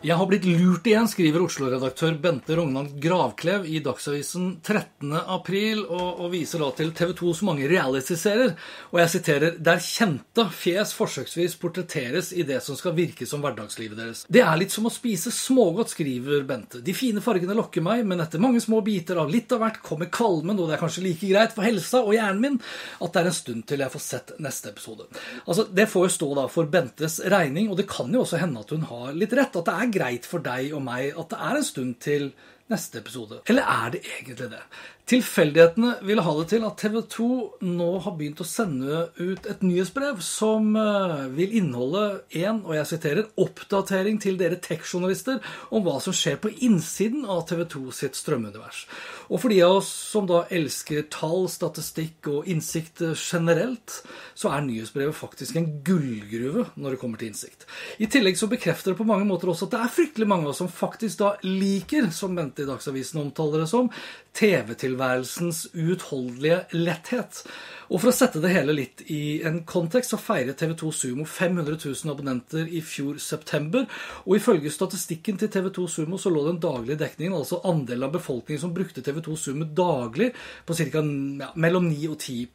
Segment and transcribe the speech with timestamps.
[0.00, 5.10] Jeg har blitt lurt igjen, skriver Oslo-redaktør Bente Rognan Gravklev i Dagsavisen 13.
[5.12, 8.54] april, og, og viser da til TV 2s mange realityserier.
[8.94, 14.00] Og jeg siterer Der kjente fjes forsøksvis portretteres i det som skal virke som hverdagslivet
[14.00, 14.22] deres.
[14.24, 16.80] Det er litt som å spise smågodt, skriver Bente.
[16.80, 20.08] De fine fargene lokker meg, men etter mange små biter av litt av hvert kommer
[20.08, 23.30] kvalmen, og det er kanskje like greit for helsa og hjernen min at det er
[23.34, 25.10] en stund til jeg får sett neste episode.
[25.44, 28.64] Altså, Det får jo stå da for Bentes regning, og det kan jo også hende
[28.64, 29.60] at hun har litt rett.
[29.60, 32.32] at det er greit for deg og meg at det er en stund til
[32.70, 33.42] neste episode.
[33.50, 34.62] Eller er det egentlig det?
[35.10, 37.28] Tilfeldighetene vil ha det til at TV 2
[37.66, 42.04] nå har begynt å sende ut et nyhetsbrev som eh, vil inneholde
[42.44, 45.40] en, og jeg siterer, oppdatering til dere tech-journalister
[45.74, 48.84] om hva som skjer på innsiden av TV 2 sitt strømunivers.
[49.30, 54.00] Og for de av oss som da elsker tall, statistikk og innsikt generelt,
[54.38, 57.66] så er nyhetsbrevet faktisk en gullgruve når det kommer til innsikt.
[57.98, 60.54] I tillegg så bekrefter det på mange måter også at det er fryktelig mange av
[60.54, 63.90] oss som faktisk da liker, som Bente i Dagsavisen omtaler det som,
[64.36, 67.42] TV-tilværelsens uutholdelige letthet.
[67.90, 71.74] Og For å sette det hele litt i en kontekst, så feiret TV2 Sumo 500
[71.74, 73.88] 000 abonnenter i fjor september.
[74.28, 78.62] Og ifølge statistikken til TV2 Sumo så lå den daglige dekningen, altså andelen av befolkningen
[78.62, 80.30] som brukte TV2 Sumo daglig,
[80.66, 81.02] på ca.
[81.40, 82.46] Ja, mellom 9 og 10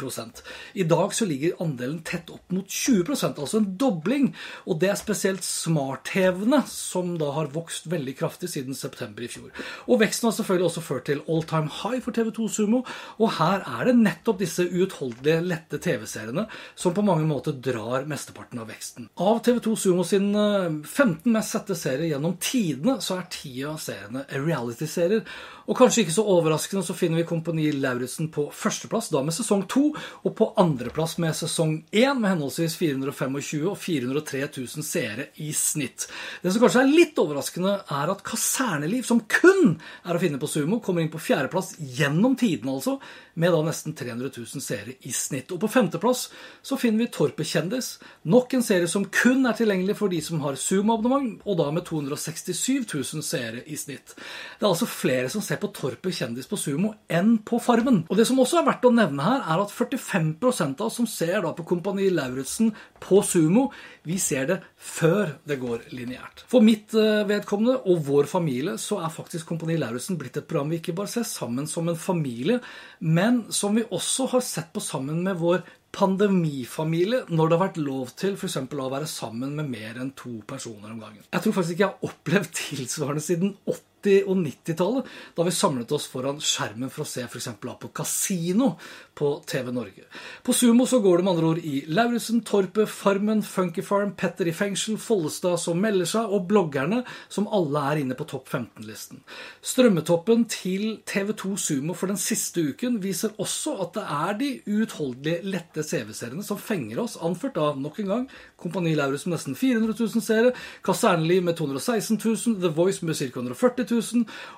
[0.79, 4.31] I dag så ligger andelen tett opp mot 20% altså en dobling.
[4.63, 9.51] Og det er spesielt smart-TV-ene som da har vokst veldig kraftig siden september i fjor.
[9.91, 12.85] Og veksten har selvfølgelig også ført til all time high for TV2 Sumo,
[13.19, 18.05] og her er det nettopp disse uutholdelige nydelige, lette TV-seriene som på mange måter drar
[18.05, 19.09] mesteparten av veksten.
[19.15, 23.77] Av TV2 Sumo sin 15 eh, mest sette serier gjennom tidene, så er ti av
[23.81, 25.23] seriene reality-serier.
[25.65, 29.65] Og kanskje ikke så overraskende så finner vi Kompani Lauritzen på førsteplass, da med sesong
[29.71, 29.87] to,
[30.23, 36.07] og på andreplass med sesong én, med henholdsvis 425 og 403 000 seere i snitt.
[36.43, 40.49] Det som kanskje er litt overraskende, er at Kaserneliv, som kun er å finne på
[40.49, 42.99] Sumo, kommer inn på fjerdeplass gjennom tidene, altså,
[43.39, 45.51] med da nesten 300 000 seere i snitt.
[45.51, 46.27] Og på femteplass
[46.65, 47.95] så finner vi Torpet kjendis,
[48.31, 51.85] nok en serie som kun er tilgjengelig for de som har Sumo-abonnement, og da med
[51.87, 54.15] 267 000 seere i snitt.
[54.15, 58.03] Det er altså flere som ser på Torpet kjendis på Sumo enn på Farmen.
[58.09, 61.09] Og det som også er verdt å nevne her, er at 45 av oss som
[61.09, 62.71] ser da på Kompani Lauritzen
[63.03, 63.67] på Sumo,
[64.05, 66.45] vi ser det før det går lineært.
[66.49, 70.71] For mitt eh, vedkommende og vår familie så er faktisk Kompani Lauritzen blitt et program
[70.71, 72.59] vi ikke bare ser sammen som en familie,
[72.99, 75.63] men som vi også har sett på sammen med vår
[75.95, 78.57] pandemifamilie når det har vært lov til f.eks.
[78.59, 81.23] å være sammen med mer enn to personer om gangen.
[81.31, 83.94] Jeg tror faktisk ikke jeg har opplevd tilsvarende siden 80
[84.25, 87.49] og 90-tallet, da vi samlet oss foran skjermen for å se f.eks.
[87.61, 88.75] på Casino
[89.15, 90.05] på TV Norge.
[90.43, 94.49] På Sumo så går det med andre ord i Lauritzen, Torpet, Farmen, Funky Farm, Petter
[94.51, 99.23] i fengsel, Follestad som melder seg, og bloggerne, som alle er inne på topp 15-listen.
[99.65, 105.43] Strømmetoppen til TV2 Sumo for den siste uken viser også at det er de uutholdelige,
[105.55, 108.27] lette CV-seriene som fenger oss, anført av nok en gang
[108.59, 110.51] Kompani Lauritz med nesten 400 000 seere,
[110.85, 113.25] Kaserneliv med 216 000, The Voice med ca.
[113.31, 113.94] 140 000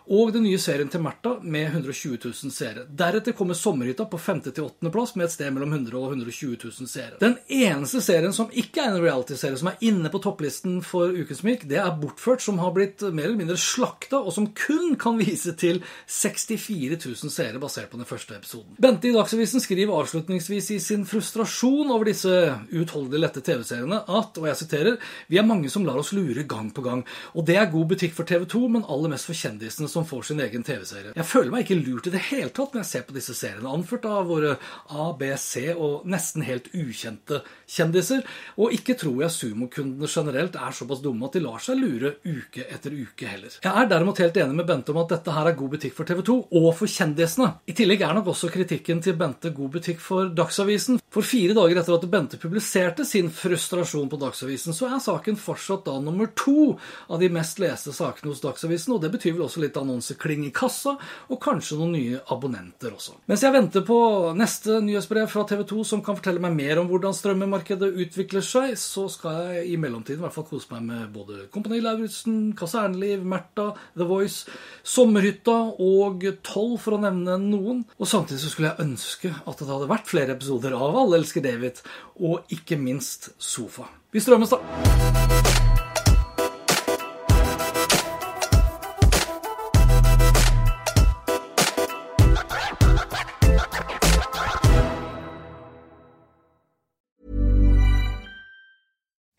[0.07, 2.85] og den nye serien til Märtha med 120 000 seere.
[2.87, 4.41] Deretter kommer Sommerhytta på 5.
[4.49, 4.91] til 8.
[4.93, 7.19] plass med et sted mellom 100 og 120 000 seere.
[7.21, 11.43] Den eneste serien som ikke er en reality-serie som er inne på topplisten for Ukens
[11.47, 15.19] Myk, det er Bortført, som har blitt mer eller mindre slakta, og som kun kan
[15.23, 18.77] vise til 64 000 seere basert på den første episoden.
[18.81, 22.33] Bente i Dagsavisen skriver avslutningsvis i sin frustrasjon over disse
[22.71, 24.97] uutholdelig lette TV-seriene at, og jeg siterer,
[25.27, 27.03] vi er mange som lar oss lure gang på gang.
[27.35, 30.29] Og det er god butikk for TV 2, men aller mest for kjendisene som får
[30.29, 31.13] sin egen TV-serie.
[31.17, 33.71] Jeg føler meg ikke lurt i det hele tatt når jeg ser på disse seriene,
[33.71, 34.55] anført av våre
[34.89, 38.23] A, B, C og nesten helt ukjente kjendiser.
[38.57, 42.65] Og ikke tror jeg sumokundene generelt er såpass dumme at de lar seg lure uke
[42.67, 43.57] etter uke heller.
[43.63, 46.07] Jeg er derimot helt enig med Bente om at dette her er god butikk for
[46.07, 47.51] TV 2 og for kjendisene.
[47.67, 51.01] I tillegg er nok også kritikken til Bente god butikk for Dagsavisen.
[51.13, 55.85] For fire dager etter at Bente publiserte sin frustrasjon på Dagsavisen, så er saken fortsatt
[55.87, 56.75] da nummer to
[57.07, 60.53] av de mest leste sakene hos Dagsavisen, og det betyr vel også litt annonsekling i
[60.55, 60.95] kassa,
[61.27, 63.17] og kanskje noen nye abonnenter også.
[63.29, 63.97] Mens jeg venter på
[64.37, 68.75] neste nyhetsbrev fra TV 2 som kan fortelle meg mer om hvordan strømmemarkedet utvikler seg,
[68.79, 73.25] så skal jeg i mellomtiden i hvert fall kose meg med både Kompani Lauritzen, Kaserneliv,
[73.27, 74.47] Märtha, The Voice,
[74.87, 77.83] Sommerhytta og Toll, for å nevne noen.
[77.97, 81.45] Og samtidig så skulle jeg ønske at det hadde vært flere episoder av Alle elsker
[81.45, 81.81] David,
[82.21, 83.89] og ikke minst Sofa.
[84.13, 85.56] Vi strømmes, da!